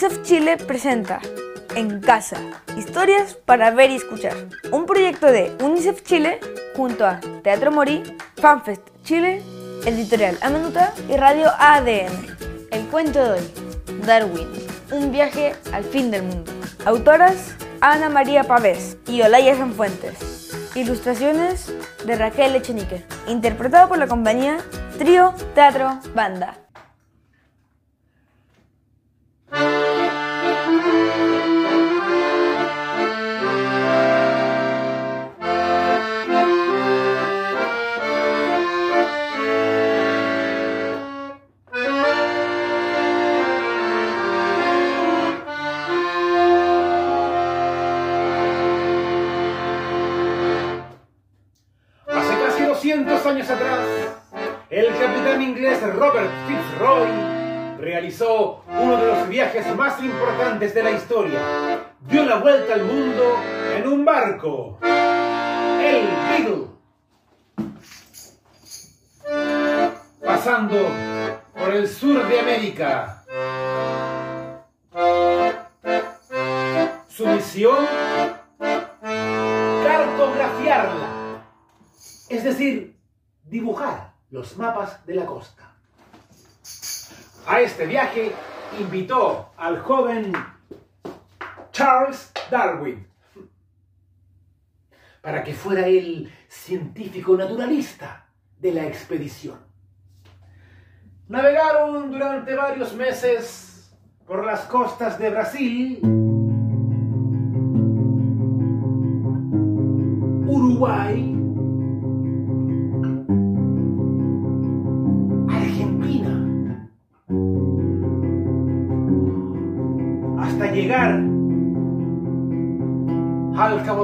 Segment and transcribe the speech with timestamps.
[0.00, 1.18] UNICEF Chile presenta
[1.74, 2.36] En Casa,
[2.76, 4.32] historias para ver y escuchar.
[4.70, 6.38] Un proyecto de UNICEF Chile
[6.76, 8.04] junto a Teatro Morí,
[8.36, 9.42] FanFest Chile,
[9.86, 12.12] Editorial Amenuta y Radio ADN.
[12.70, 13.50] El cuento de hoy,
[14.06, 14.46] Darwin,
[14.92, 16.52] un viaje al fin del mundo.
[16.84, 20.70] Autoras, Ana María Pavés y Olaya Sanfuentes.
[20.76, 21.72] Ilustraciones
[22.06, 23.04] de Raquel Echenique.
[23.26, 24.58] Interpretado por la compañía
[24.96, 26.67] Trío Teatro Banda.
[53.28, 53.86] Años atrás,
[54.70, 57.08] el capitán inglés Robert Fitzroy
[57.78, 61.40] realizó uno de los viajes más importantes de la historia.
[62.00, 63.36] Dio la vuelta al mundo
[63.76, 66.68] en un barco, el Beagle,
[70.24, 70.88] pasando
[71.54, 73.24] por el sur de América.
[77.08, 77.86] Su misión,
[79.84, 81.18] cartografiarla
[82.28, 82.87] es decir,
[83.48, 85.72] dibujar los mapas de la costa.
[87.46, 88.32] A este viaje
[88.78, 90.32] invitó al joven
[91.72, 93.06] Charles Darwin
[95.22, 98.26] para que fuera el científico naturalista
[98.58, 99.58] de la expedición.
[101.28, 103.94] Navegaron durante varios meses
[104.26, 106.00] por las costas de Brasil,
[110.46, 111.27] Uruguay,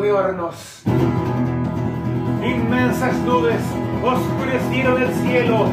[0.00, 0.82] de Hornos.
[2.44, 3.62] Inmensas nubes
[4.02, 5.66] oscurecieron el cielo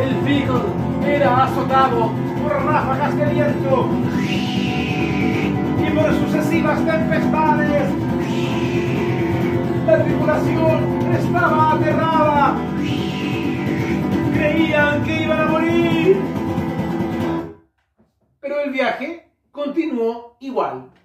[0.00, 2.10] el Beagle era azotado
[2.42, 3.88] por ráfagas de viento
[5.78, 7.84] y por sucesivas tempestades.
[9.86, 12.56] La tripulación estaba aterrada
[14.32, 16.16] creían que iban a morir.
[18.40, 20.99] Pero el viaje continuó igual.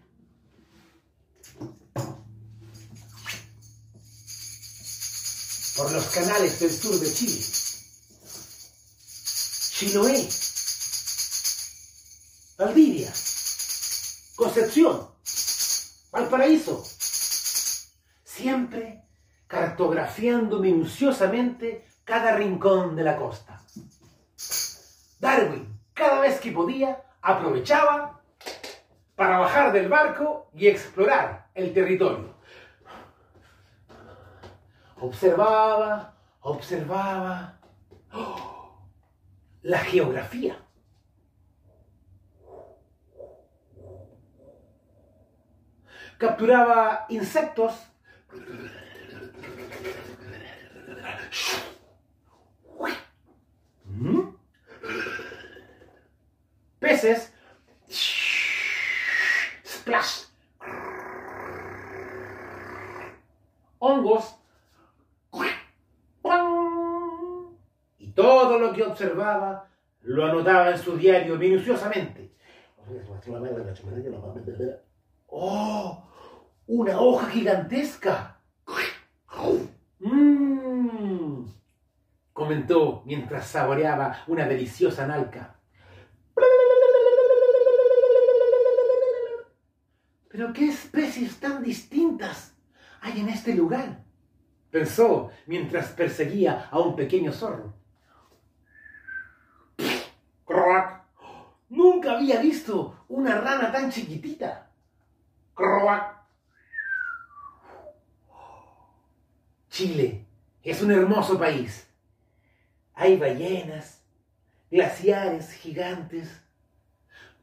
[5.76, 7.42] Por los canales del sur de Chile.
[9.74, 10.30] Chiloé.
[12.58, 13.12] Valdivia.
[14.36, 15.10] Concepción.
[16.12, 16.86] Valparaíso.
[18.24, 19.04] Siempre
[19.48, 23.62] cartografiando minuciosamente cada rincón de la costa.
[25.20, 28.22] Darwin, cada vez que podía, aprovechaba
[29.16, 32.35] para bajar del barco y explorar el territorio.
[35.00, 37.60] Observaba, observaba
[39.62, 40.58] la geografía.
[46.18, 47.74] Capturaba insectos
[53.86, 54.36] ¿Mm?
[56.80, 57.35] Peces.
[68.60, 69.70] Lo que observaba
[70.02, 72.36] lo anotaba en su diario minuciosamente.
[75.28, 76.04] ¡Oh!
[76.68, 78.40] ¡Una hoja gigantesca!
[80.00, 81.46] ¡Mmm!
[82.36, 85.56] comentó mientras saboreaba una deliciosa nalca.
[90.28, 92.54] ¿Pero qué especies tan distintas
[93.00, 94.04] hay en este lugar?
[94.70, 97.74] Pensó mientras perseguía a un pequeño zorro.
[102.06, 104.70] Nunca había visto una rana tan chiquitita.
[109.70, 110.28] Chile
[110.62, 111.92] es un hermoso país.
[112.94, 114.04] Hay ballenas,
[114.70, 116.30] glaciares gigantes,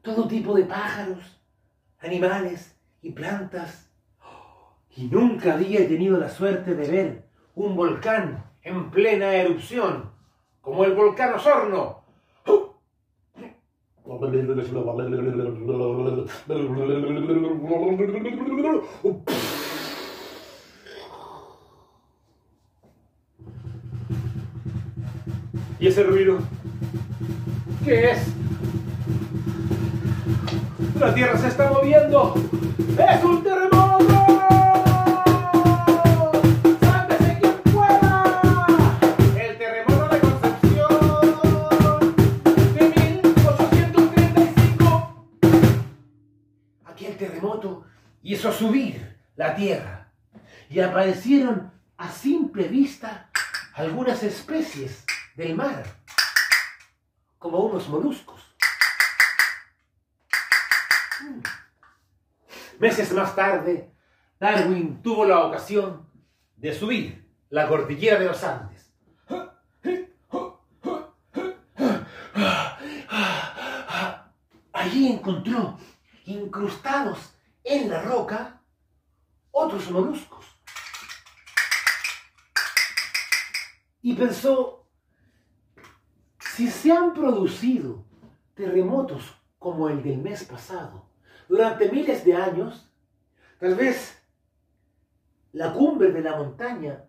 [0.01, 1.41] todo tipo de pájaros,
[1.99, 3.91] animales y plantas.
[4.95, 10.13] Y nunca había tenido la suerte de ver un volcán en plena erupción,
[10.61, 12.02] como el volcán Osorno.
[25.81, 26.39] ¿Y ese ruido?
[27.85, 28.27] ¿Qué es?
[31.01, 32.35] La Tierra se está moviendo.
[32.99, 33.72] ¡Es un terremoto!
[50.73, 53.29] Y aparecieron a simple vista
[53.75, 55.05] algunas especies
[55.37, 55.85] del mar,
[57.39, 58.41] como unos moluscos.
[62.79, 63.91] Meses más tarde,
[64.41, 66.09] Darwin tuvo la ocasión
[66.57, 68.91] de subir la cordillera de los Andes.
[74.73, 75.79] Allí encontró
[76.25, 78.63] incrustados en la roca
[79.51, 80.47] otros moluscos.
[84.03, 84.85] Y pensó,
[86.39, 88.05] si se han producido
[88.55, 91.07] terremotos como el del mes pasado,
[91.49, 92.91] durante miles de años,
[93.59, 94.23] tal vez
[95.53, 97.05] la cumbre de la montaña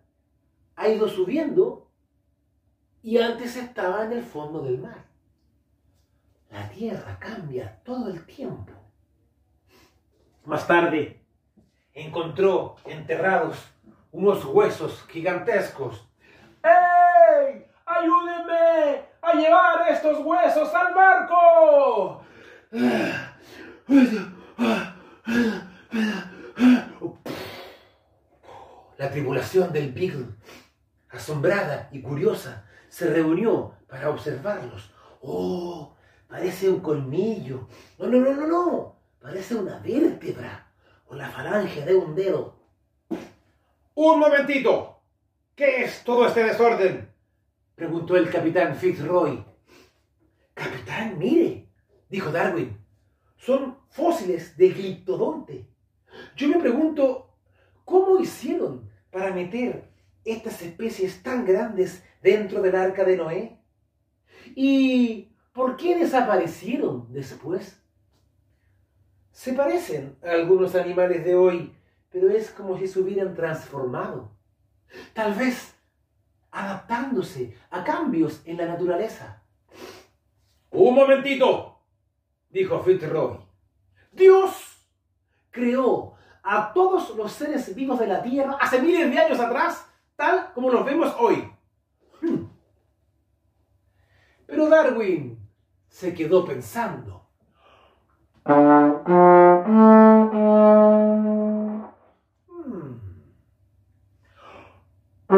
[0.76, 1.90] ha ido subiendo
[3.02, 5.04] y antes estaba en el fondo del mar.
[6.50, 8.72] La tierra cambia todo el tiempo.
[10.44, 11.20] Más tarde
[11.92, 13.56] encontró enterrados
[14.12, 16.08] unos huesos gigantescos.
[16.64, 17.66] ¡Ey!
[17.84, 22.24] ¡Ayúdenme a llevar estos huesos al barco!
[28.96, 30.28] La tripulación del Beagle,
[31.10, 34.90] asombrada y curiosa, se reunió para observarlos.
[35.20, 35.94] ¡Oh!
[36.28, 37.68] Parece un colmillo.
[37.98, 38.96] No, no, no, no, no.
[39.20, 40.66] Parece una vértebra
[41.06, 42.56] o la falange de un dedo.
[43.94, 44.93] Un momentito.
[45.54, 47.08] ¿Qué es todo este desorden?
[47.76, 49.44] Preguntó el capitán Fitzroy.
[50.52, 51.68] Capitán, mire,
[52.08, 52.76] dijo Darwin.
[53.36, 55.68] Son fósiles de gliptodonte.
[56.34, 57.36] Yo me pregunto,
[57.84, 59.88] ¿cómo hicieron para meter
[60.24, 63.58] estas especies tan grandes dentro del arca de Noé?
[64.56, 67.80] ¿Y por qué desaparecieron después?
[69.30, 71.72] Se parecen a algunos animales de hoy,
[72.10, 74.33] pero es como si se hubieran transformado.
[75.12, 75.74] Tal vez
[76.50, 79.42] adaptándose a cambios en la naturaleza.
[80.70, 81.80] Un momentito,
[82.50, 83.38] dijo Fitzroy.
[84.12, 84.88] Dios
[85.50, 89.86] creó a todos los seres vivos de la Tierra hace miles de años atrás,
[90.16, 91.50] tal como los vemos hoy.
[92.20, 92.44] Hmm.
[94.46, 95.38] Pero Darwin
[95.88, 97.28] se quedó pensando.
[105.26, 105.36] El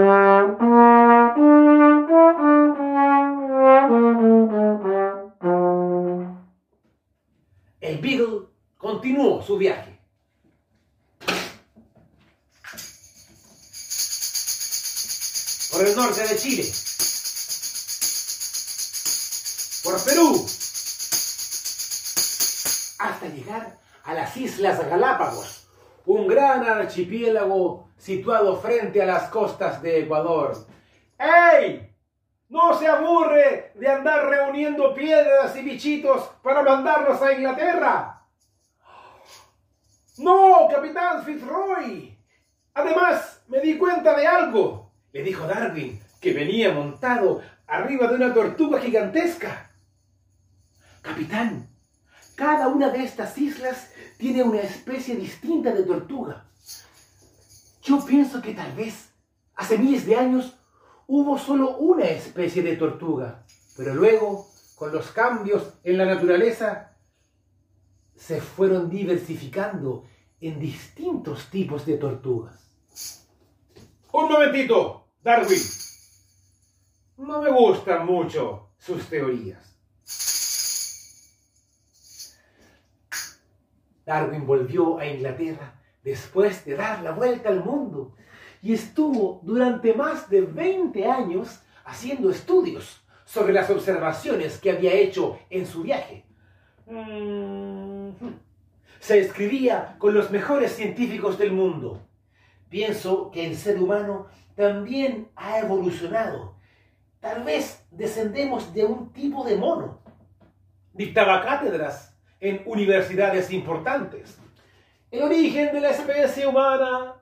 [8.01, 10.01] Beagle continuó su viaje.
[15.71, 16.65] Por el norte de Chile.
[19.85, 20.47] Por Perú.
[22.99, 25.66] Hasta llegar a las Islas Galápagos,
[26.07, 30.57] un gran archipiélago situado frente a las costas de Ecuador.
[31.19, 31.93] ¡Ey!
[32.49, 38.23] No se aburre de andar reuniendo piedras y bichitos para mandarlos a Inglaterra.
[40.19, 42.17] No, capitán Fitzroy.
[42.75, 44.93] Además, me di cuenta de algo.
[45.13, 49.71] Le dijo Darwin que venía montado arriba de una tortuga gigantesca.
[51.03, 51.69] Capitán,
[52.37, 56.45] cada una de estas islas tiene una especie distinta de tortuga.
[57.83, 59.11] Yo pienso que tal vez
[59.55, 60.57] hace miles de años
[61.07, 63.45] hubo solo una especie de tortuga,
[63.77, 66.97] pero luego, con los cambios en la naturaleza,
[68.15, 70.05] se fueron diversificando
[70.41, 72.67] en distintos tipos de tortugas.
[74.13, 75.61] Un momentito, Darwin.
[77.19, 79.76] No me gustan mucho sus teorías.
[84.07, 88.15] Darwin volvió a Inglaterra después de dar la vuelta al mundo
[88.63, 95.39] y estuvo durante más de 20 años haciendo estudios sobre las observaciones que había hecho
[95.51, 96.25] en su viaje.
[99.01, 102.01] Se escribía con los mejores científicos del mundo.
[102.69, 106.55] Pienso que el ser humano también ha evolucionado.
[107.19, 110.01] Tal vez descendemos de un tipo de mono.
[110.93, 114.39] Dictaba cátedras en universidades importantes.
[115.11, 117.15] El origen de la especie humana.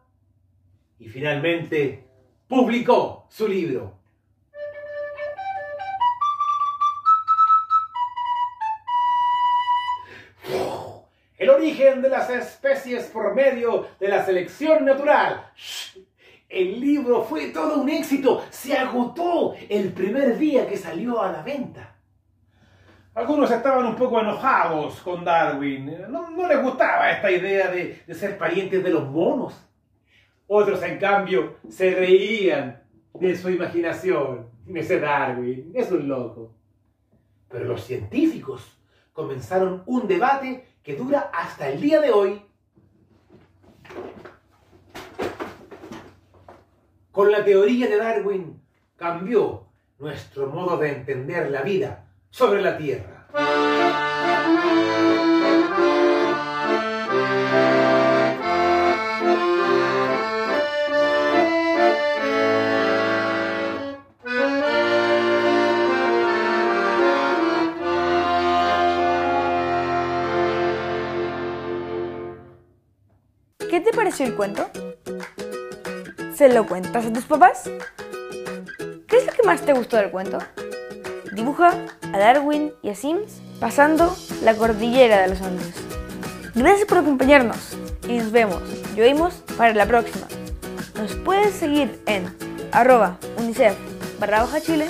[0.99, 2.05] Y finalmente
[2.49, 4.05] publicó su libro.
[11.65, 15.51] origen de las especies por medio de la selección natural.
[16.49, 21.43] El libro fue todo un éxito, se agotó el primer día que salió a la
[21.43, 21.94] venta.
[23.15, 28.37] Algunos estaban un poco enojados con Darwin, no, les gustaba esta idea de, de ser
[28.37, 29.55] parientes de los monos.
[30.49, 32.83] Otros, en cambio, se reían
[33.15, 34.49] de su imaginación.
[34.75, 36.55] Ese Darwin es un loco.
[37.49, 38.79] Pero los científicos
[39.13, 42.43] comenzaron un debate que dura hasta el día de hoy.
[47.13, 48.61] Con la teoría de Darwin
[48.97, 49.69] cambió
[50.01, 52.04] nuestro modo de entender la vida
[52.35, 53.29] sobre la Tierra.
[73.71, 74.69] ¿Qué te pareció el cuento?
[76.35, 77.71] ¿Se lo cuentas a tus papás?
[79.07, 80.39] ¿Qué es lo que más te gustó del cuento?
[81.33, 81.75] Dibuja
[82.15, 85.75] a Darwin y a Sims pasando la cordillera de los Andes.
[86.55, 87.77] Gracias por acompañarnos
[88.09, 88.63] y nos vemos
[88.97, 90.29] y oímos para la próxima.
[90.97, 92.33] Nos puedes seguir en
[92.71, 93.75] arroba unicef
[94.21, 94.89] barra baja chile,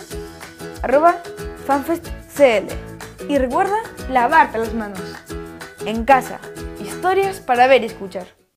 [0.82, 1.22] arroba
[1.66, 2.66] fanfestcl
[3.26, 3.78] y recuerda
[4.10, 5.00] lavarte las manos.
[5.86, 6.40] En casa,
[6.78, 8.26] historias para ver y escuchar.